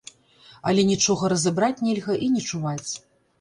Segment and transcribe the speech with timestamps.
[0.71, 2.91] Але нічога разабраць нельга і не чуваць.